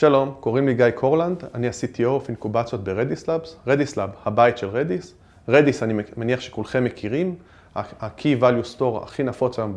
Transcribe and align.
שלום, 0.00 0.34
קוראים 0.40 0.66
לי 0.66 0.74
גיא 0.74 0.90
קורלנד, 0.90 1.44
אני 1.54 1.68
ה-CTO 1.68 2.24
of 2.24 2.28
אינקובציות 2.28 2.84
ב-Redis 2.84 3.24
Labs. 3.24 3.68
Redis 3.68 3.94
Lab, 3.94 4.10
הבית 4.24 4.58
של 4.58 4.70
Redis. 4.70 5.06
Redis, 5.50 5.82
אני 5.82 5.94
מניח 6.16 6.40
שכולכם 6.40 6.84
מכירים, 6.84 7.34
ה-Key 7.74 8.40
Value 8.40 8.76
Store 8.78 9.02
הכי 9.02 9.22
נפוץ 9.22 9.58
היום 9.58 9.74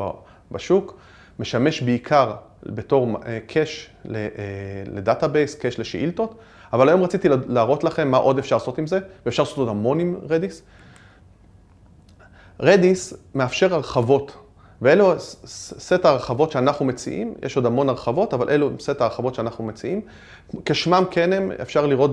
בשוק, 0.52 1.00
משמש 1.40 1.82
בעיקר 1.82 2.34
בתור 2.64 3.18
cache 3.48 3.90
ל 4.86 4.93
database, 4.93 5.56
cache 5.56 5.80
לשאילתות, 5.80 6.40
אבל 6.74 6.90
היום 6.90 7.04
רציתי 7.04 7.28
להראות 7.48 7.84
לכם 7.84 8.12
מה 8.12 8.18
עוד 8.18 8.40
אפשר 8.40 8.56
לעשות 8.56 8.78
עם 8.78 8.88
זה, 8.88 9.00
ואפשר 9.26 9.44
לעשות 9.44 9.58
עוד 9.58 9.70
המון 9.70 10.00
עם 10.00 10.16
Redis. 10.28 10.62
Redis 12.62 13.16
מאפשר 13.36 13.74
הרחבות 13.74 14.38
ואלו 14.82 15.14
סט 15.46 16.06
ההרחבות 16.06 16.52
שאנחנו 16.52 16.86
מציעים, 16.86 17.34
יש 17.46 17.56
עוד 17.56 17.66
המון 17.66 17.90
הרחבות, 17.90 18.34
אבל 18.34 18.50
אלו 18.50 18.70
סט 18.80 19.02
ההרחבות 19.02 19.36
שאנחנו 19.36 19.64
מציעים. 19.64 20.02
כשמם 20.66 21.04
כן 21.12 21.34
הם, 21.34 21.52
אפשר 21.62 21.86
לראות 21.86 22.12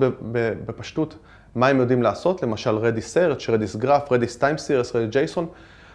בפשטות 0.66 1.16
מה 1.54 1.66
הם 1.66 1.80
יודעים 1.80 2.02
לעשות, 2.02 2.42
למשל 2.42 2.78
Redis 2.78 3.14
Search, 3.14 3.40
Redis 3.40 3.82
Graph, 3.82 4.08
Redis 4.08 4.40
Time 4.40 4.58
Series, 4.58 4.92
Redis 4.92 5.36
JSON. 5.36 5.42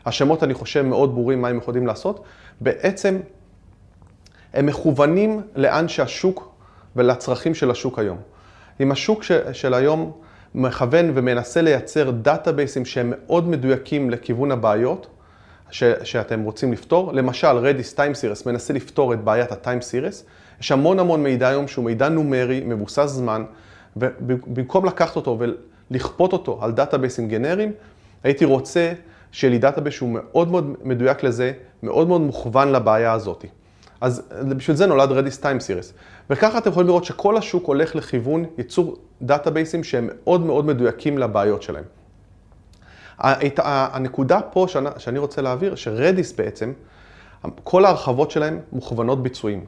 השמות 0.05 0.43
אני 0.43 0.53
חושב 0.53 0.81
מאוד 0.81 1.13
ברורים 1.13 1.41
מה 1.41 1.47
הם 1.47 1.57
יכולים 1.57 1.87
לעשות. 1.87 2.23
בעצם 2.61 3.19
הם 4.53 4.65
מכוונים 4.65 5.41
לאן 5.55 5.87
שהשוק 5.87 6.53
ולצרכים 6.95 7.55
של 7.55 7.71
השוק 7.71 7.99
היום. 7.99 8.17
אם 8.79 8.91
השוק 8.91 9.23
של 9.53 9.73
היום 9.73 10.11
מכוון 10.55 11.11
ומנסה 11.13 11.61
לייצר 11.61 12.11
דאטאבייסים 12.11 12.85
שהם 12.85 13.13
מאוד 13.15 13.49
מדויקים 13.49 14.09
לכיוון 14.09 14.51
הבעיות, 14.51 15.07
ש, 15.73 15.83
שאתם 16.03 16.43
רוצים 16.43 16.73
לפתור. 16.73 17.13
למשל, 17.13 17.47
Redis 17.47 17.95
Time 17.95 18.15
Series 18.15 18.43
מנסה 18.45 18.73
לפתור 18.73 19.13
את 19.13 19.23
בעיית 19.23 19.51
ה-Time 19.51 19.81
Series. 19.81 20.23
יש 20.61 20.71
המון 20.71 20.99
המון 20.99 21.23
מידע 21.23 21.47
היום 21.47 21.67
שהוא 21.67 21.85
מידע 21.85 22.09
נומרי, 22.09 22.63
מבוסס 22.65 23.05
זמן, 23.05 23.43
ובמקום 23.97 24.85
לקחת 24.85 25.15
אותו 25.15 25.39
ולכפות 25.89 26.33
אותו 26.33 26.59
על 26.61 26.71
דאטאבייסים 26.71 27.27
גנריים, 27.27 27.71
הייתי 28.23 28.45
רוצה 28.45 28.93
שיהיה 29.31 29.51
לי 29.51 29.57
database 29.57 29.95
שהוא 29.95 30.09
מאוד 30.09 30.51
מאוד 30.51 30.75
מדויק 30.83 31.23
לזה, 31.23 31.51
מאוד 31.83 32.07
מאוד 32.07 32.21
מוכוון 32.21 32.71
לבעיה 32.71 33.13
הזאת. 33.13 33.45
אז 34.01 34.21
בשביל 34.57 34.77
זה 34.77 34.85
נולד 34.85 35.09
Redis 35.09 35.41
Time 35.41 35.59
Series. 35.67 35.93
וככה 36.29 36.57
אתם 36.57 36.69
יכולים 36.69 36.87
לראות 36.87 37.05
שכל 37.05 37.37
השוק 37.37 37.65
הולך 37.65 37.95
לכיוון 37.95 38.45
ייצור 38.57 38.97
דאטאבייסים 39.21 39.83
שהם 39.83 40.09
מאוד 40.11 40.41
מאוד 40.41 40.65
מדויקים 40.65 41.17
לבעיות 41.17 41.61
שלהם. 41.61 41.83
הנקודה 43.19 44.41
פה 44.41 44.65
שאני 44.97 45.19
רוצה 45.19 45.41
להעביר, 45.41 45.75
שרדיס 45.75 46.31
בעצם, 46.31 46.73
כל 47.63 47.85
ההרחבות 47.85 48.31
שלהם 48.31 48.59
מוכוונות 48.71 49.23
ביצועים. 49.23 49.65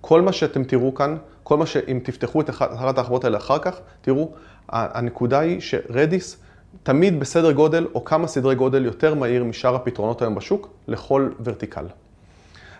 כל 0.00 0.20
מה 0.20 0.32
שאתם 0.32 0.64
תראו 0.64 0.94
כאן, 0.94 1.16
כל 1.42 1.56
מה 1.56 1.66
שאם 1.66 2.00
תפתחו 2.02 2.40
את 2.40 2.50
אחת 2.50 2.98
ההרחבות 2.98 3.24
האלה 3.24 3.38
אחר 3.38 3.58
כך, 3.58 3.80
תראו, 4.00 4.32
הנקודה 4.68 5.38
היא 5.38 5.60
שרדיס 5.60 6.36
תמיד 6.82 7.20
בסדר 7.20 7.52
גודל 7.52 7.86
או 7.94 8.04
כמה 8.04 8.26
סדרי 8.26 8.54
גודל 8.54 8.84
יותר 8.84 9.14
מהיר 9.14 9.44
משאר 9.44 9.74
הפתרונות 9.74 10.22
היום 10.22 10.34
בשוק 10.34 10.68
לכל 10.88 11.30
ורטיקל. 11.44 11.84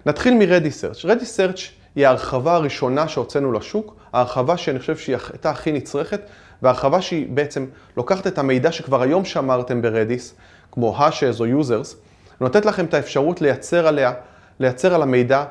נתחיל 0.06 0.34
מ-Ready 0.34 0.70
Search. 0.80 1.04
Ready 1.04 1.36
Search 1.36 1.60
היא 1.96 2.06
ההרחבה 2.06 2.54
הראשונה 2.54 3.08
שהוצאנו 3.08 3.52
לשוק, 3.52 3.96
ההרחבה 4.12 4.56
שאני 4.56 4.78
חושב 4.78 4.96
שהיא 4.96 5.16
הייתה 5.32 5.50
הכי 5.50 5.72
נצרכת, 5.72 6.20
והרחבה 6.62 7.02
שהיא 7.02 7.26
בעצם 7.30 7.66
לוקחת 7.96 8.26
את 8.26 8.38
המידע 8.38 8.72
שכבר 8.72 9.02
היום 9.02 9.24
שמרתם 9.24 9.82
ב 9.82 9.90
Redis, 9.90 10.34
כמו 10.72 10.98
hashes 10.98 11.40
או 11.40 11.60
users, 11.60 11.96
נותנת 12.40 12.66
לכם 12.66 12.84
את 12.84 12.94
האפשרות 12.94 13.40
לייצר 13.40 13.86
עליה, 13.86 14.12
לייצר 14.60 14.94
על 14.94 15.02
המידע 15.02 15.44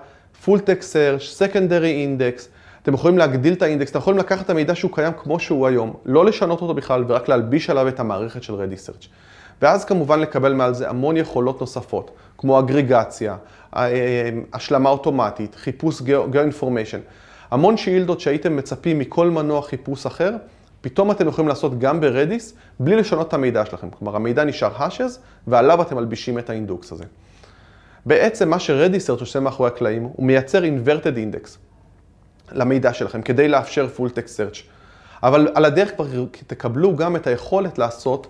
full 0.46 0.60
text 0.60 0.94
search, 0.94 1.40
secondary 1.40 2.20
index, 2.20 2.48
אתם 2.84 2.94
יכולים 2.94 3.18
להגדיל 3.18 3.54
את 3.54 3.62
האינדקס, 3.62 3.90
אתם 3.90 4.00
יכולים 4.00 4.20
לקחת 4.20 4.46
את 4.46 4.50
המידע 4.50 4.76
שהוא 4.76 4.92
קיים 4.94 5.14
כמו 5.18 5.40
שהוא 5.40 5.68
היום, 5.68 5.94
לא 6.06 6.26
לשנות 6.26 6.62
אותו 6.62 6.74
בכלל 6.74 7.04
ורק 7.08 7.28
להלביש 7.28 7.70
עליו 7.70 7.88
את 7.88 8.00
המערכת 8.00 8.44
של 8.44 8.54
Search. 8.54 9.08
ואז 9.62 9.86
כמובן 9.86 10.20
לקבל 10.20 10.54
מעל 10.54 10.74
זה 10.74 10.90
המון 10.90 11.18
יכולות 11.18 11.62
נוספות, 11.62 12.12
כמו 12.38 12.60
אגריגציה, 12.60 13.32
אה, 13.32 13.38
השלמה 14.54 14.90
אוטומטית, 14.90 15.56
חיפוש 15.56 16.02
geo-information. 16.02 17.00
המון 17.52 17.78
שאילדות 17.78 18.20
שהייתם 18.20 18.56
מצפים 18.56 19.00
מכל 19.00 19.30
מנוע 19.30 19.62
חיפוש 19.62 20.06
אחר, 20.06 20.32
פתאום 20.82 21.12
אתם 21.12 21.28
יכולים 21.28 21.48
לעשות 21.48 21.80
גם 21.80 22.02
ברדיס, 22.02 22.54
בלי 22.80 22.96
לשנות 22.96 23.28
את 23.28 23.34
המידע 23.34 23.66
שלכם. 23.66 23.90
כלומר, 23.90 24.16
המידע 24.16 24.44
נשאר 24.44 24.76
hashes, 24.78 25.20
ועליו 25.48 25.82
אתם 25.82 25.96
מלבישים 25.96 26.40
את 26.40 26.50
האינדוקס 26.50 26.92
הזה. 26.92 27.04
בעצם 28.06 28.50
מה 28.50 28.60
שרדיסרט 28.60 29.20
עושה 29.20 29.40
מאחורי 29.40 29.68
הקלעים, 29.68 30.04
הוא 30.04 30.26
מייצר 30.26 30.64
inverted 30.64 31.16
index 31.16 31.50
למידע 32.52 32.94
שלכם, 32.94 33.22
כדי 33.22 33.48
לאפשר 33.48 33.88
full 33.98 34.10
text 34.10 34.38
search. 34.38 34.64
אבל 35.24 35.48
על 35.56 35.66
הדרך 35.66 35.96
כבר 35.96 36.06
תקבלו 36.48 36.96
גם 36.96 37.16
את 37.16 37.28
היכולת 37.28 37.78
לעשות 37.78 38.28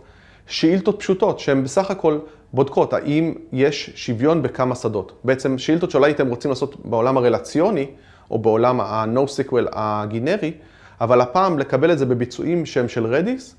שאילתות 0.52 1.00
פשוטות, 1.00 1.40
שהן 1.40 1.64
בסך 1.64 1.92
הכל 1.92 2.20
בודקות 2.54 2.94
האם 2.94 3.34
יש 3.52 3.92
שוויון 3.96 4.42
בכמה 4.42 4.76
שדות. 4.76 5.12
בעצם 5.24 5.58
שאילתות 5.58 5.92
שאולי 5.92 6.12
אתם 6.12 6.28
רוצים 6.28 6.52
לעשות 6.52 6.86
בעולם 6.86 7.18
הרלציוני, 7.18 7.88
או 8.32 8.40
בעולם 8.40 8.82
ה-NoSQL 8.82 9.70
הגנרי, 9.72 10.54
אבל 11.02 11.22
הפעם 11.22 11.60
לקבל 11.60 11.92
את 11.92 11.98
זה 11.98 12.06
בביצועים 12.06 12.66
שהם 12.66 12.88
של 12.88 13.06
Redis, 13.06 13.56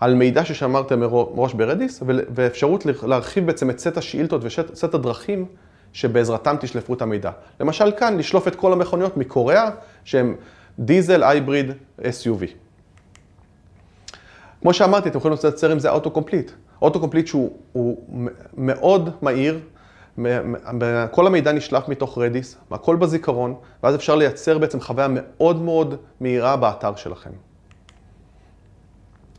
על 0.00 0.14
מידע 0.14 0.44
ששמרתם 0.44 1.00
מראש 1.00 1.54
ב 1.54 1.61
Redis, 1.61 2.02
ואפשרות 2.06 2.86
להרחיב 3.02 3.46
בעצם 3.46 3.70
את 3.70 3.78
סט 3.78 3.96
השאילתות 3.96 4.40
וסט 4.44 4.94
הדרכים 4.94 5.44
שבעזרתם 5.92 6.56
תשלפו 6.60 6.94
את 6.94 7.02
המידע. 7.02 7.30
למשל 7.60 7.92
כאן, 7.96 8.18
לשלוף 8.18 8.48
את 8.48 8.56
כל 8.56 8.72
המכוניות 8.72 9.16
מקוריאה, 9.16 9.70
שהם 10.04 10.34
דיזל, 10.78 11.22
hybrid, 11.22 11.72
SUV. 12.00 12.65
כמו 14.66 14.74
שאמרתי, 14.74 15.08
אתם 15.08 15.18
יכולים 15.18 15.38
לייצר 15.44 15.70
עם 15.70 15.78
זה 15.78 15.90
auto-complete. 15.90 16.50
auto-complete 16.82 17.26
שהוא 17.26 17.96
מאוד 18.56 19.10
מהיר, 19.22 19.60
כל 21.10 21.26
המידע 21.26 21.52
נשלף 21.52 21.88
מתוך 21.88 22.18
Redis, 22.18 22.56
הכל 22.70 22.96
בזיכרון, 22.96 23.54
ואז 23.82 23.94
אפשר 23.94 24.14
לייצר 24.14 24.58
בעצם 24.58 24.80
חוויה 24.80 25.06
מאוד 25.10 25.62
מאוד 25.62 25.94
מהירה 26.20 26.56
באתר 26.56 26.96
שלכם. 26.96 27.30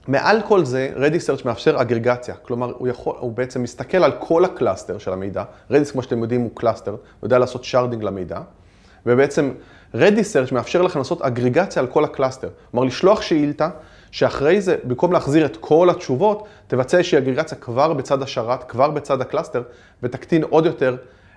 מעל 0.07 0.41
כל 0.41 0.65
זה, 0.65 0.89
Redis 0.95 1.39
Search 1.39 1.41
מאפשר 1.45 1.81
אגרגציה, 1.81 2.35
כלומר 2.35 2.73
הוא, 2.77 2.87
יכול, 2.87 3.15
הוא 3.19 3.31
בעצם 3.31 3.63
מסתכל 3.63 4.03
על 4.03 4.11
כל 4.19 4.45
ה 4.45 4.52
cluster 4.52 4.97
של 4.97 5.13
המידע, 5.13 5.43
Redis 5.71 5.91
כמו 5.91 6.03
שאתם 6.03 6.21
יודעים 6.21 6.41
הוא 6.41 6.51
cluster, 6.53 6.91
הוא 6.91 6.99
יודע 7.23 7.37
לעשות 7.37 7.63
sharding 7.63 8.03
למידע, 8.03 8.41
ובעצם 9.05 9.51
Redis 9.95 9.97
Search 10.33 10.53
מאפשר 10.53 10.81
לכם 10.81 10.99
לעשות 10.99 11.21
אגרגציה 11.21 11.81
על 11.81 11.87
כל 11.87 12.03
ה 12.03 12.08
cluster, 12.08 12.49
כלומר 12.71 12.87
לשלוח 12.87 13.21
שאילתה 13.21 13.69
שאחרי 14.11 14.61
זה, 14.61 14.75
במקום 14.83 15.11
להחזיר 15.11 15.45
את 15.45 15.57
כל 15.57 15.89
התשובות, 15.89 16.47
תבצע 16.67 16.97
איזושהי 16.97 17.17
אגרגציה 17.17 17.57
כבר 17.57 17.93
בצד 17.93 18.21
השרת, 18.21 18.63
כבר 18.63 18.91
בצד 18.91 19.21
ה 19.21 19.26
cluster, 19.26 19.63
ותקטין 20.03 20.43
עוד 20.43 20.65
יותר 20.65 20.95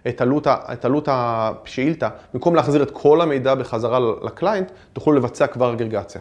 את 0.09 0.21
עלות, 0.21 0.47
את 0.47 0.85
עלות 0.85 1.09
השאילתה. 1.13 2.09
במקום 2.35 2.55
להחזיר 2.55 2.83
את 2.83 2.91
כל 2.91 3.21
המידע 3.21 3.55
בחזרה 3.55 3.99
ל 4.23 4.29
client, 4.29 4.71
תוכלו 4.93 5.13
לבצע 5.13 5.47
כבר 5.47 5.73
אגרגציה. 5.73 6.21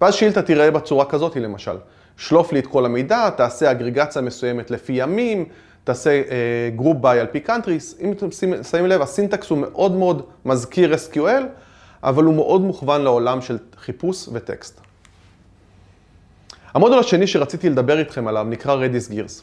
ואז 0.00 0.14
שאילתה 0.14 0.42
תיראה 0.42 0.70
בצורה 0.70 1.04
כזאת, 1.04 1.36
למשל. 1.36 1.76
שלוף 2.16 2.52
לי 2.52 2.58
את 2.58 2.66
כל 2.66 2.84
המידע, 2.84 3.30
תעשה 3.30 3.70
אגרגציה 3.70 4.22
מסוימת 4.22 4.70
לפי 4.70 4.92
ימים, 4.92 5.44
תעשה 5.84 6.22
uh, 6.78 6.94
by 6.94 7.20
על 7.20 7.26
פי 7.26 7.40
countries. 7.40 7.96
אם 8.00 8.12
אתם 8.12 8.26
שמים 8.70 8.86
לב, 8.86 9.02
ה 9.02 9.09
syntax 9.09 9.50
הוא 9.50 9.58
מאוד 9.58 9.92
מאוד 9.92 10.22
מזכיר 10.44 10.94
SQL, 10.94 11.42
אבל 12.02 12.24
הוא 12.24 12.34
מאוד 12.34 12.60
מוכוון 12.60 13.02
לעולם 13.02 13.40
של 13.40 13.58
חיפוש 13.76 14.28
וטקסט. 14.32 14.80
המודול 16.74 16.98
השני 16.98 17.26
שרציתי 17.26 17.70
לדבר 17.70 17.98
איתכם 17.98 18.28
עליו 18.28 18.44
נקרא 18.44 18.76
Redis 18.76 19.12
Gears. 19.12 19.42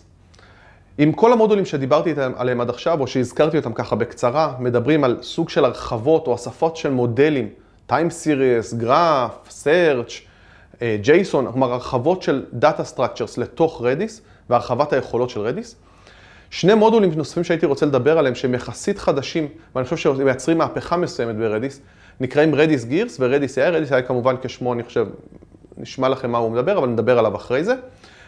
עם 0.97 1.11
כל 1.11 1.33
המודולים 1.33 1.65
שדיברתי 1.65 2.13
עליהם 2.35 2.61
עד 2.61 2.69
עכשיו, 2.69 3.01
או 3.01 3.07
שהזכרתי 3.07 3.57
אותם 3.57 3.73
ככה 3.73 3.95
בקצרה, 3.95 4.53
מדברים 4.59 5.03
על 5.03 5.17
סוג 5.21 5.49
של 5.49 5.65
הרחבות 5.65 6.27
או 6.27 6.35
אספות 6.35 6.77
של 6.77 6.91
מודלים, 6.91 7.49
Time 7.89 7.93
Series, 7.93 8.81
Graph, 8.81 9.49
Search, 9.63 10.11
אה, 10.81 10.97
JSON, 11.03 11.51
כלומר 11.51 11.73
הרחבות 11.73 12.21
של 12.21 12.45
Data 12.61 12.95
Structures 12.95 13.33
לתוך 13.37 13.81
Redis 13.81 14.21
והרחבת 14.49 14.93
היכולות 14.93 15.29
של 15.29 15.47
Redis. 15.47 15.75
שני 16.49 16.73
מודולים 16.73 17.11
נוספים 17.13 17.43
שהייתי 17.43 17.65
רוצה 17.65 17.85
לדבר 17.85 18.17
עליהם, 18.17 18.35
שהם 18.35 18.53
יחסית 18.53 18.99
חדשים, 18.99 19.47
ואני 19.75 19.83
חושב 19.85 19.97
שהם 19.97 20.25
מייצרים 20.25 20.57
מהפכה 20.57 20.97
מסוימת 20.97 21.35
ב-Redis, 21.35 21.79
נקראים 22.19 22.53
Redis 22.53 22.91
Gears 22.91 23.13
ו-Redis 23.19 23.55
AI, 23.55 23.89
Redis 23.89 23.91
AI 23.91 24.07
כמובן 24.07 24.35
כשמו, 24.41 24.73
אני 24.73 24.83
חושב, 24.83 25.07
נשמע 25.77 26.09
לכם 26.09 26.31
מה 26.31 26.37
הוא 26.37 26.51
מדבר, 26.51 26.77
אבל 26.77 26.87
נדבר 26.87 27.19
עליו 27.19 27.35
אחרי 27.35 27.63
זה. 27.63 27.73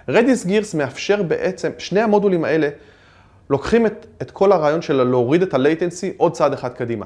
Redis 0.10 0.46
Gears 0.46 0.78
מאפשר 0.78 1.24
בעצם, 1.24 1.72
שני 1.78 2.02
המודולים 2.02 2.44
האלה 2.44 2.70
לוקחים 3.50 3.86
את, 3.86 4.06
את 4.22 4.32
כל 4.32 4.52
הרעיון 4.52 4.82
של 4.82 5.04
להוריד 5.04 5.42
את 5.42 5.54
ה-latency 5.54 6.08
עוד 6.18 6.32
צעד 6.32 6.54
אחד 6.54 6.74
קדימה. 6.74 7.06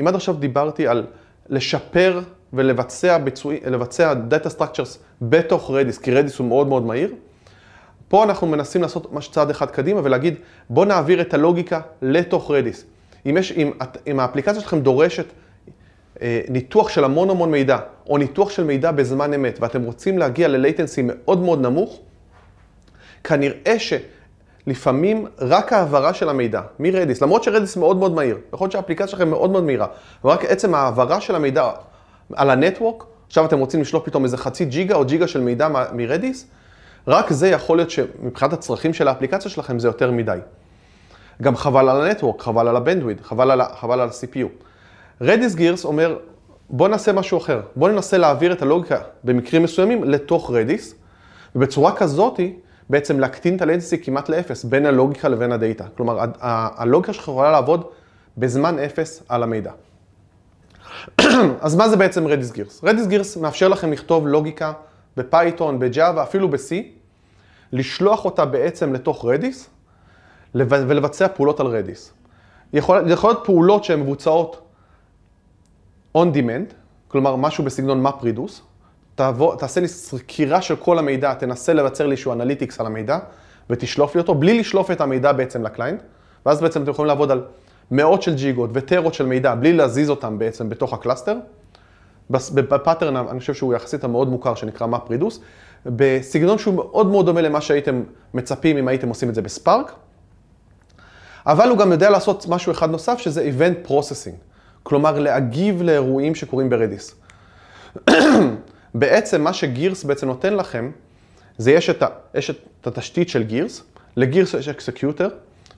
אם 0.00 0.06
עד 0.06 0.14
עכשיו 0.14 0.34
דיברתי 0.34 0.86
על 0.86 1.06
לשפר 1.48 2.20
ולבצע 2.52 3.18
ביצועי, 3.18 3.60
לבצע 3.66 4.14
Data 4.30 4.58
Structures 4.58 4.98
בתוך 5.22 5.70
Redis, 5.70 6.02
כי 6.02 6.18
Redis 6.18 6.32
הוא 6.38 6.46
מאוד 6.46 6.66
מאוד 6.66 6.82
מהיר, 6.86 7.14
פה 8.08 8.24
אנחנו 8.24 8.46
מנסים 8.46 8.82
לעשות 8.82 9.12
ממש 9.12 9.28
צעד 9.28 9.50
אחד 9.50 9.70
קדימה 9.70 10.00
ולהגיד, 10.04 10.34
בוא 10.70 10.86
נעביר 10.86 11.20
את 11.20 11.34
הלוגיקה 11.34 11.80
לתוך 12.02 12.50
Redis. 12.50 12.84
אם, 13.26 13.36
יש, 13.36 13.52
אם, 13.52 13.70
אם 14.06 14.20
האפליקציה 14.20 14.60
שלכם 14.60 14.80
דורשת 14.80 15.26
ניתוח 16.48 16.88
של 16.88 17.04
המון 17.04 17.30
המון 17.30 17.50
מידע, 17.50 17.78
או 18.08 18.18
ניתוח 18.18 18.50
של 18.50 18.64
מידע 18.64 18.90
בזמן 18.90 19.34
אמת, 19.34 19.58
ואתם 19.60 19.82
רוצים 19.82 20.18
להגיע 20.18 20.48
ללייטנסי 20.48 21.02
מאוד 21.04 21.42
מאוד 21.42 21.60
נמוך, 21.60 21.98
כנראה 23.24 23.76
שלפעמים 23.78 25.26
רק 25.38 25.72
העברה 25.72 26.14
של 26.14 26.28
המידע 26.28 26.60
מרדיס, 26.78 27.22
למרות 27.22 27.42
שרדיס 27.42 27.76
מאוד 27.76 27.96
מאוד 27.96 28.14
מהיר, 28.14 28.38
יכול 28.52 28.64
להיות 28.64 28.72
שהאפליקציה 28.72 29.08
שלכם 29.08 29.30
מאוד 29.30 29.50
מאוד 29.50 29.64
מהירה, 29.64 29.86
ורק 30.24 30.44
עצם 30.44 30.74
העברה 30.74 31.20
של 31.20 31.34
המידע 31.34 31.70
על 32.34 32.50
הנטוורק, 32.50 33.04
עכשיו 33.26 33.44
אתם 33.44 33.58
רוצים 33.58 33.80
לשלוף 33.80 34.04
פתאום 34.04 34.24
איזה 34.24 34.36
חצי 34.36 34.64
ג'יגה 34.64 34.94
או 34.94 35.04
ג'יגה 35.04 35.28
של 35.28 35.40
מידע 35.40 35.68
מרדיס, 35.92 36.46
רק 37.06 37.32
זה 37.32 37.48
יכול 37.48 37.78
להיות 37.78 37.90
שמבחינת 37.90 38.52
הצרכים 38.52 38.92
של 38.92 39.08
האפליקציה 39.08 39.50
שלכם 39.50 39.78
זה 39.78 39.88
יותר 39.88 40.10
מדי. 40.10 40.38
גם 41.42 41.56
חבל 41.56 41.88
על 41.88 42.02
הנטוורק, 42.02 42.42
חבל 42.42 42.68
על 42.68 42.76
הבנדוויד, 42.76 43.20
חבל 43.20 43.50
על, 43.50 43.60
חבל 43.80 44.00
על 44.00 44.08
ה-CPU. 44.08 44.69
Redis 45.20 45.54
Gears 45.54 45.84
אומר, 45.84 46.16
בוא 46.70 46.88
נעשה 46.88 47.12
משהו 47.12 47.38
אחר. 47.38 47.60
בוא 47.76 47.88
ננסה 47.88 48.18
להעביר 48.18 48.52
את 48.52 48.62
הלוגיקה 48.62 48.98
במקרים 49.24 49.62
מסוימים 49.62 50.04
לתוך 50.04 50.50
Redis, 50.50 50.94
ובצורה 51.54 51.96
כזאתי 51.96 52.56
בעצם 52.90 53.20
להקטין 53.20 53.56
את 53.56 53.62
ה 53.62 53.67
latency 53.67 54.02
כמעט 54.02 54.28
לאפס 54.28 54.64
בין 54.64 54.86
הלוגיקה 54.86 55.28
לבין 55.28 55.52
הדאטה. 55.52 55.84
כלומר, 55.96 56.18
הלוגיקה 56.40 57.12
שלך 57.12 57.22
יכולה 57.22 57.50
לעבוד 57.50 57.84
בזמן 58.38 58.78
אפס 58.78 59.22
על 59.28 59.42
המידע. 59.42 59.72
אז 61.60 61.76
מה 61.76 61.88
זה 61.88 61.96
בעצם 61.96 62.26
Redis 62.26 62.52
Gears? 62.52 62.84
Redis 62.84 63.06
Gears 63.06 63.36
מאפשר 63.36 63.68
לכם 63.68 63.92
לכתוב 63.92 64.26
לוגיקה 64.26 64.72
ב 65.16 65.24
Python, 65.24 65.78
ב 65.78 65.85
Java, 65.85 66.22
אפילו 66.22 66.48
ב-C, 66.48 66.74
לשלוח 67.72 68.24
אותה 68.24 68.44
בעצם 68.44 68.92
לתוך 68.92 69.24
Redis 69.24 69.70
ולבצע 70.54 71.28
פעולות 71.28 71.60
על 71.60 71.66
Redis. 71.66 72.12
יכול, 72.72 73.10
יכול 73.10 73.30
להיות 73.30 73.42
פעולות 73.44 73.84
שהן 73.84 74.00
מבוצעות 74.00 74.69
on 76.16 76.26
demand, 76.34 76.74
כלומר 77.08 77.36
משהו 77.36 77.64
בסגנון 77.64 78.06
map 78.06 78.22
reduce, 78.22 78.60
תעבור, 79.14 79.56
תעשה 79.56 79.80
לי 79.80 79.88
סקירה 79.88 80.62
של 80.62 80.76
כל 80.76 80.98
המידע, 80.98 81.34
תנסה 81.34 81.72
לייצר 81.72 82.06
לי 82.06 82.12
איזשהו 82.12 82.32
analytics 82.32 82.80
על 82.80 82.86
המידע 82.86 83.18
ותשלוף 83.70 84.14
לי 84.14 84.20
אותו, 84.20 84.34
בלי 84.34 84.60
לשלוף 84.60 84.90
את 84.90 85.00
המידע 85.00 85.32
בעצם 85.32 85.62
ל 85.62 85.67
client, 85.67 86.02
ואז 86.46 86.60
בעצם 86.60 86.82
אתם 86.82 86.90
יכולים 86.90 87.06
לעבוד 87.06 87.30
על 87.30 87.44
מאות 87.90 88.22
של 88.22 88.34
ג'יגות 88.34 88.70
וטרות 88.72 89.14
של 89.14 89.26
מידע, 89.26 89.54
בלי 89.54 89.72
להזיז 89.72 90.10
אותם 90.10 90.38
בעצם 90.38 90.68
בתוך 90.68 90.92
ה 90.92 90.97
cluster. 90.97 91.36
ב 92.30 92.40
pattern, 92.40 93.16
אני 93.16 93.40
חושב 93.40 93.54
שהוא 93.54 93.74
יחסית 93.74 94.04
המאוד 94.04 94.28
מוכר, 94.28 94.54
שנקרא 94.54 94.86
map 94.86 95.08
reduce, 95.08 95.38
בסגנון 95.86 96.58
שהוא 96.58 96.74
מאוד 96.74 97.06
מאוד 97.06 97.26
דומה 97.26 97.40
למה 97.40 97.60
שהייתם 97.60 98.02
מצפים 98.34 98.76
אם 98.76 98.88
הייתם 98.88 99.08
עושים 99.08 99.28
את 99.28 99.34
זה 99.34 99.42
ב 99.42 99.49
Spark, 99.49 99.92
אבל 101.46 101.68
הוא 101.68 101.78
גם 101.78 101.92
יודע 101.92 102.10
לעשות 102.10 102.46
משהו 102.48 102.72
אחד 102.72 102.90
נוסף, 102.90 103.18
שזה 103.18 103.50
Event 103.50 103.88
Processing, 103.88 104.49
כלומר 104.82 105.18
להגיב 105.18 105.82
לאירועים 105.82 106.34
שקורים 106.34 106.70
ב 106.70 106.76
Redis. 106.76 107.14
בעצם 108.94 109.42
מה 109.42 109.52
ש 109.52 109.67
Gears 109.67 110.04
בעצם 110.04 110.26
נותן 110.26 110.54
לכם, 110.54 110.90
זה 111.58 111.72
יש 111.72 111.90
את, 111.90 112.02
ה, 112.02 112.06
יש 112.34 112.50
את 112.50 112.86
התשתית 112.86 113.28
של 113.28 113.42
Gears, 113.42 113.82
ל 114.16 114.22
Gears 114.22 114.54
יש 114.54 114.68
executor, 114.68 115.28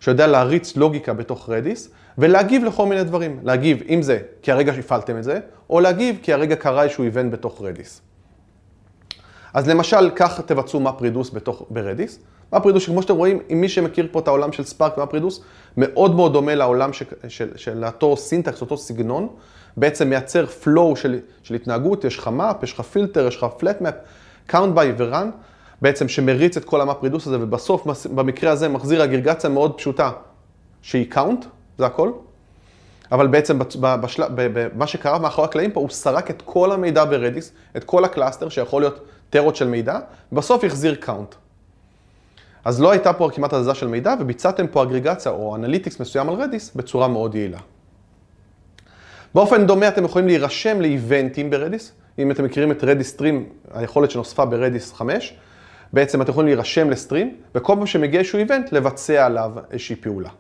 שיודע 0.01 0.27
להריץ 0.27 0.77
לוגיקה 0.77 1.13
בתוך 1.13 1.51
Redis, 1.51 1.91
ולהגיב 2.19 2.65
לכל 2.65 2.87
מיני 2.87 3.05
דברים. 3.05 3.41
להגיב 3.43 3.83
אם 3.89 4.03
זה 4.03 4.19
כי 4.43 4.53
הרגע 4.53 4.73
הפעלתם 4.73 5.19
את 5.19 5.25
זה, 5.25 5.41
או 5.71 5.81
להגיב 5.81 6.19
כי 6.23 6.33
הרגע 6.33 6.57
קרה 6.57 6.83
איזשהו 6.83 7.05
event 7.05 7.33
בתוך 7.33 7.63
Redis. 7.63 8.01
אז 9.55 9.69
למשל, 9.69 10.11
כך 10.17 10.41
תבצעו 10.41 10.81
map 10.81 10.97
reduce 10.97 11.31
בתוך, 11.31 11.63
ב 11.71 11.78
Redis. 11.78 12.19
map 12.53 12.62
reduce, 12.62 12.83
שכמו 12.83 13.03
שאתם 13.03 13.17
רואים, 13.17 13.39
אם 13.53 13.61
מי 13.61 13.69
שמכיר 13.69 14.09
פה 14.13 14.19
את 14.19 14.29
העולם 14.29 14.53
של 14.53 14.65
Spark 14.65 14.99
ו 14.99 15.03
map 15.03 15.14
reduce, 15.14 15.41
מאוד 15.77 16.15
מאוד 16.15 16.33
דומה 16.33 16.55
לעולם 16.55 16.93
של, 16.93 17.05
של, 17.29 17.49
של 17.57 17.85
אותו 17.85 18.17
syntax, 18.17 18.61
אותו 18.61 18.77
סגנון, 18.77 19.29
בעצם 19.77 20.09
מייצר 20.09 20.45
flow 20.65 20.97
של, 20.97 21.19
של 21.43 21.55
התנהגות, 21.55 22.05
יש 22.05 22.19
לך 22.19 22.31
map, 22.39 22.65
יש 22.65 22.73
לך 22.73 22.81
פילטר, 22.81 23.27
יש 23.27 23.37
לך 23.37 23.47
flat 23.61 23.83
map, 23.83 23.95
count 24.53 24.77
by 24.77 25.01
ו 25.01 25.06
run, 25.06 25.27
בעצם 25.83 26.09
שמריץ 26.09 26.57
את 26.57 26.65
כל 26.65 26.81
ה 26.81 26.85
map 26.85 26.99
reduce 26.99 27.27
הזה, 27.27 27.37
ובסוף, 27.41 27.87
במקרה 28.15 28.51
הזה, 28.51 28.69
מחזיר 28.69 29.05
אגרגציה 29.05 29.51
מאוד 29.51 29.79
פשוטה, 29.79 30.11
שהיא 30.83 31.13
count, 31.13 31.45
זה 31.79 31.87
הכל. 31.87 32.13
אבל 33.13 33.27
בעצם. 33.27 33.59
במה 34.35 34.87
שקרה 34.87 35.19
מאחורי 35.19 35.49
הקלעים 35.49 35.71
פה, 35.71 35.81
הוא 35.81 35.89
סרק 35.91 36.31
את 36.31 36.43
כל 36.45 36.73
המידע 36.73 37.05
ב 37.05 37.12
Redis, 37.12 37.53
את 37.77 37.85
כל 37.85 38.05
ה 38.05 38.10
cluster, 38.10 38.49
שיכול 38.49 38.83
להיות 38.83 39.01
טרות 39.33 39.57
של 39.57 39.69
מידע, 39.69 39.99
ובסוף 40.33 40.65
החזיר 40.65 40.95
count. 40.95 41.35
אז 42.65 42.81
לא 42.81 42.91
הייתה 42.91 43.13
פה 43.13 43.31
כמעט 43.35 43.53
הזזה 43.53 43.75
של 43.75 43.89
מידע, 43.89 44.15
וביצעתם 44.21 44.67
פה 44.67 44.83
אגרגציה 44.83 45.33
או 45.33 45.57
analytics 45.57 46.01
מסוים 46.01 46.29
על 46.29 46.35
Redis 46.35 46.75
בצורה 46.77 47.09
מאוד 47.09 47.35
יעילה. 47.35 47.59
באופן 49.35 49.67
דומה 49.67 49.89
אתם 49.89 50.05
יכולים 50.05 50.29
להירשם 50.29 50.81
לאיבנטים 50.81 51.51
ב 51.51 51.57
Redis. 51.57 51.93
אם 52.19 52.31
אתם 52.31 52.45
מכירים 52.45 52.73
את 52.73 52.85
Redis 52.85 53.09
Stream, 53.09 53.49
היכולת 53.75 54.11
שנוספה 54.11 54.45
ב 54.45 54.53
Redis 54.53 54.93
5, 54.93 55.35
בעצם 55.93 56.23
אתם 56.23 56.31
יכולים 56.31 56.47
להירשם 56.47 56.91
ל 56.91 56.96
stream, 56.97 57.37
וכל 57.55 57.75
פעם 57.77 57.87
שמגיע 57.87 58.21
איזשהו 58.21 58.39
event, 58.39 58.73
לבצע 58.73 59.27
עליו 59.27 59.53
איזושהי 59.71 59.97
פעולה. 59.97 60.31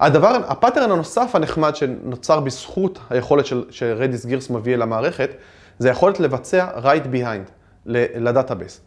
הדבר, 0.00 0.36
ה 0.48 0.53
pattern 0.53 0.90
הנוסף 0.90 1.30
הנחמד 1.34 1.76
שנוצר 1.76 2.40
בזכות 2.40 2.98
היכולת 3.10 3.46
של, 3.46 3.64
ש 3.70 3.86
Redis 3.86 4.26
Gears 4.26 4.50
מביא 4.50 4.74
אל 4.74 4.82
המערכת, 4.82 5.30
זה 5.78 5.88
היכולת 5.88 6.20
לבצע 6.20 6.68
write 6.82 7.14
behind 7.14 7.50
ל 7.86 7.95
database. 7.95 8.80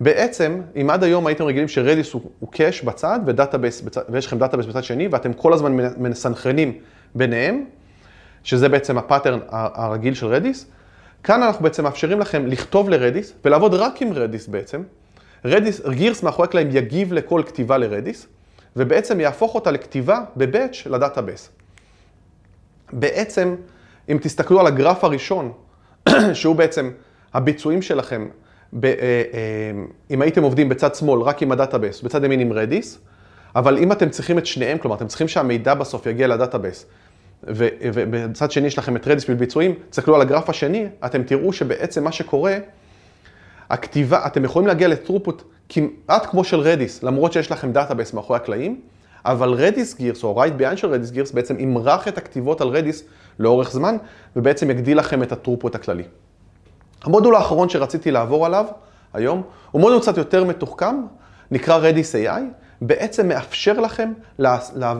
בעצם, 0.00 0.60
אם 0.80 0.90
עד 0.90 1.04
היום 1.04 1.26
הייתם 1.26 1.44
רגילים 1.44 1.68
ש 1.68 1.81
Redis 1.81 2.12
הוא, 2.12 2.22
הוא 2.40 2.52
cache 2.52 2.82
בצד 2.82 3.20
ו 3.26 3.32
database, 3.32 3.82
ויש 4.08 4.26
לכם 4.26 4.38
database 4.38 4.66
בצד 4.68 4.84
שני, 4.84 5.08
ואתם 5.08 5.32
כל 5.32 5.52
הזמן 5.52 5.76
מסנכרנים 5.96 6.72
ביניהם, 7.14 7.64
שזה 8.44 8.68
בעצם 8.68 8.98
ה 8.98 9.03
pattern 9.03 9.38
הרגיל 9.50 10.14
של 10.14 10.26
Redis, 10.26 10.66
כאן 11.22 11.42
אנחנו 11.42 11.62
בעצם 11.62 11.84
מאפשרים 11.84 12.20
לכם 12.20 12.46
לכתוב 12.46 12.88
ל 12.88 12.95
Redis 12.95 13.32
ולעבוד 13.44 13.74
רק 13.74 14.02
עם 14.02 14.12
Redis 14.12 14.46
בעצם. 14.46 14.82
Redis, 15.44 15.80
Gears 15.88 16.22
מאחורי 16.22 16.48
הקלעים 16.48 16.68
יגיב 16.72 17.12
לכל 17.12 17.42
כתיבה 17.46 17.78
ל 17.78 17.85
Redis, 17.85 18.26
ובעצם 18.76 19.20
יהפוך 19.20 19.54
אותה 19.54 19.70
לכתיבה 19.70 20.20
ב 20.36 20.44
batch 20.44 20.86
ל 20.86 20.92
database. 20.92 21.50
בעצם, 22.92 23.54
אם 24.08 24.18
תסתכלו 24.22 24.60
על 24.60 24.66
הגרף 24.66 25.04
הראשון, 25.04 25.52
שהוא 26.32 26.56
בעצם 26.56 26.90
הביצועים 27.34 27.82
שלכם, 27.82 28.28
ב, 28.72 28.84
אה, 28.84 28.92
אה, 28.92 29.22
אם 30.10 30.22
הייתם 30.22 30.42
עובדים 30.42 30.68
בצד 30.68 30.94
שמאל 30.94 31.20
רק 31.20 31.42
עם 31.42 31.52
ה 31.52 31.57
database, 31.57 32.02
בצד 32.02 32.24
ימין 32.24 32.40
עם 32.40 32.52
Redis, 32.52 32.98
אבל 33.56 33.78
אם 33.78 33.92
אתם 33.92 34.08
צריכים 34.08 34.38
את 34.38 34.46
שניהם, 34.46 34.78
כלומר, 34.78 34.96
אתם 34.96 35.06
צריכים 35.06 35.28
שהמידע 35.28 35.74
בסוף 35.74 36.06
יגיע 36.06 36.26
ל 36.26 36.32
database, 36.32 36.86
ובצד 37.42 38.50
שני 38.50 38.66
יש 38.66 38.78
לכם 38.78 38.96
את 38.96 39.08
רדיס 39.08 39.30
בביצועים, 39.30 39.74
תסתכלו 39.90 40.14
על 40.14 40.20
הגרף 40.20 40.50
השני, 40.50 40.86
אתם 41.04 41.22
תראו 41.22 41.52
שבעצם 41.52 42.04
מה 42.04 42.12
שקורה, 42.12 42.56
הכתיבה, 43.70 44.26
אתם 44.26 44.44
יכולים 44.44 44.66
להגיע 44.68 44.88
ל 44.88 44.93
throughput 44.93 45.42
כמעט 45.68 46.26
כמו 46.26 46.44
של 46.44 46.60
רדיס, 46.60 47.02
למרות 47.02 47.32
שיש 47.32 47.52
לכם 47.52 47.72
database 47.72 48.12
מאחורי 48.12 48.36
הקלעים, 48.36 48.80
אבל 49.24 49.52
רדיס 49.52 49.94
גירס, 49.94 50.24
או 50.24 50.36
write-behind 50.36 50.76
של 50.76 50.88
רדיס 50.88 51.10
גירס, 51.10 51.32
בעצם 51.32 51.60
ימרח 51.60 52.08
את 52.08 52.18
הכתיבות 52.18 52.60
על 52.60 52.68
רדיס 52.68 53.04
לאורך 53.38 53.70
זמן, 53.70 53.96
ובעצם 54.36 54.70
יגדיל 54.70 54.98
לכם 54.98 55.22
את 55.22 55.32
ה 55.32 55.36
throughput 55.36 55.74
הכללי. 55.74 56.02
המודול 57.04 57.34
האחרון 57.34 57.68
שרציתי 57.68 58.10
לעבור 58.10 58.46
עליו 58.46 58.64
היום, 59.14 59.42
הוא 59.70 59.80
מודול 59.80 60.00
קצת 60.00 60.16
יותר 60.16 60.44
מתוחכם, 60.44 60.96
נקרא 61.50 61.76
רדיס 61.76 62.14
AI, 62.14 62.40
בעצם 62.80 63.28
מאפשר 63.28 63.80
לכם 63.80 64.12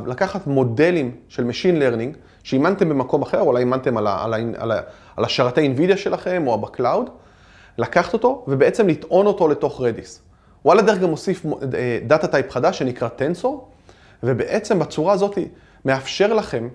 לקחת 0.07 0.47
מודלים 0.47 1.11
של 1.29 1.51
Machine 1.51 1.81
Learning, 1.81 2.17
שאימנתם 2.43 2.89
במקום 2.89 3.23
אחר, 3.23 3.41
או 3.41 3.47
אולי 3.47 3.61
אימנתם 3.61 3.97
על, 3.97 4.07
על, 4.07 4.35
על, 4.57 4.73
על 5.17 5.25
השרתי 5.25 5.75
NVIDIA 5.77 5.97
שלכם, 5.97 6.45
או 6.47 6.59
ב 6.59 6.66
cloud, 6.66 7.11
לקחת 7.79 8.13
אותו 8.13 8.45
ובעצם 8.49 8.89
לטעון 8.89 9.27
אותו 9.27 9.49
לתוך 9.49 9.81
רדיס. 9.81 10.26
הדרך 10.73 10.99
גם 10.99 11.11
מוסיף 11.11 11.47
data 12.07 12.27
type 12.27 12.51
חדש 12.51 12.79
שנקרא 12.79 13.09
tensor, 13.09 13.69
ובעצם 14.23 14.79
בצורה 14.79 15.13
הזאת 15.13 15.39
מאפשר 15.85 16.33
לכם 16.33 16.69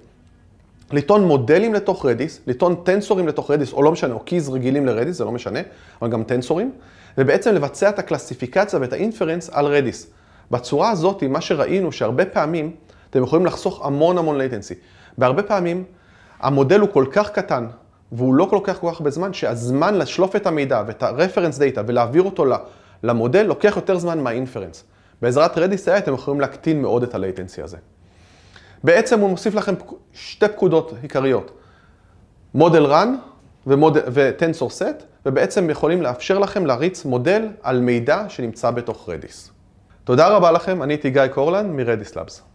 לטעון 0.91 1.24
מודלים 1.24 1.74
לתוך 1.74 2.05
רדיס, 2.05 2.41
לטעון 2.48 2.75
טנסורים 2.83 3.27
לתוך 3.27 3.51
רדיס, 3.51 3.74
או 3.74 3.83
לא 3.83 3.91
משנה, 3.91 4.13
או 4.13 4.19
keys 4.19 4.50
רגילים 4.50 4.86
לרדיס, 4.86 5.17
זה 5.17 5.25
לא 5.25 5.31
משנה, 5.31 5.60
אבל 6.01 6.10
גם 6.10 6.24
טנסורים, 6.24 6.71
ובעצם 7.17 7.53
לבצע 7.53 7.89
את 7.89 8.00
הקלסיפיקציה 8.00 8.79
ואת 8.79 8.93
ה 8.93 8.99
inference 8.99 9.50
על 9.53 9.65
רדיס. 9.65 10.07
בצורה 10.51 10.89
הזאת, 10.89 11.24
מה 11.24 11.41
שראינו, 11.41 11.91
שהרבה 11.91 12.25
פעמים 12.25 12.71
אתם 13.10 13.24
יכולים 13.24 13.45
לחסוך 13.45 13.86
המון 13.86 14.17
המון 14.17 14.38
latency. 14.38 14.74
בהרבה 15.17 15.43
פעמים 15.43 15.83
המודל 16.39 16.79
הוא 16.79 16.89
כל 16.93 17.05
כך 17.12 17.29
קטן, 17.29 17.67
והוא 18.12 18.33
לוקח 18.33 18.79
כל 18.79 18.88
כך 18.91 18.98
הרבה 18.98 19.10
זמן, 19.10 19.33
שהזמן 19.33 19.95
לשלוף 19.98 20.36
את 20.36 20.48
המידע 20.48 20.83
ואת 20.88 21.03
ה-reference 21.03 21.57
data 21.57 21.81
ולהעביר 21.88 22.24
אותו 22.24 22.45
למודל 23.03 23.41
לוקח 23.43 23.74
יותר 23.75 23.98
זמן 23.98 24.20
מה 24.19 24.30
inference. 24.30 24.83
בעזרת 25.22 25.58
Redis 25.58 25.88
AI 25.88 25.98
אתם 25.98 26.13
יכולים 26.13 26.41
להקטין 26.41 26.81
מאוד 26.81 27.03
את 27.03 27.15
ה 27.15 27.21
latency 27.21 27.62
הזה. 27.62 27.77
בעצם 28.84 29.20
הוא 29.20 29.29
מוסיף 29.29 29.55
לכם 29.55 29.74
שתי 30.13 30.48
פקודות 30.48 30.93
עיקריות, 31.01 31.51
מודל 32.53 32.86
run 32.86 33.08
ו-tensor 33.67 34.70
set, 34.79 35.03
ובעצם 35.25 35.70
יכולים 35.70 36.01
לאפשר 36.01 36.39
לכם 36.39 36.65
להריץ 36.65 37.05
מודל 37.05 37.48
על 37.62 37.79
מידע 37.79 38.25
שנמצא 38.29 38.72
בתוך 38.72 39.10
Redis. 39.10 39.51
תודה 40.03 40.27
רבה 40.27 40.51
לכם, 40.51 40.84
אני 40.84 40.93
הייתי 40.93 41.10
גיא 41.10 41.27
קורלן 41.27 41.72
מ-Redis 41.72 42.13
Labs. 42.13 42.50